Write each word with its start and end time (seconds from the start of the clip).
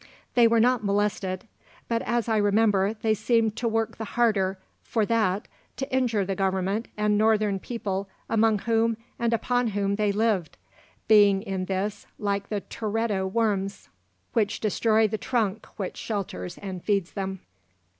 They 0.33 0.47
were 0.47 0.59
not 0.59 0.83
molested; 0.83 1.47
but, 1.87 2.01
as 2.01 2.27
I 2.27 2.37
remember, 2.37 2.95
they 2.95 3.13
seemed 3.13 3.55
to 3.57 3.67
work 3.67 3.97
the 3.97 4.03
harder 4.03 4.57
for 4.81 5.05
that 5.05 5.47
to 5.77 5.87
injure 5.95 6.25
the 6.25 6.33
Government 6.33 6.87
and 6.97 7.19
Northern 7.19 7.59
people 7.59 8.09
among 8.27 8.57
whom 8.57 8.97
and 9.19 9.31
upon 9.31 9.67
whom 9.67 9.97
they 9.97 10.11
lived, 10.11 10.57
being 11.07 11.43
in 11.43 11.65
this 11.65 12.07
like 12.17 12.49
the 12.49 12.61
teredo 12.61 13.27
worms, 13.27 13.89
which 14.33 14.59
destroy 14.59 15.07
the 15.07 15.19
trunk 15.19 15.67
which 15.77 15.97
shelters 15.97 16.57
and 16.57 16.83
feeds 16.83 17.11
them. 17.11 17.41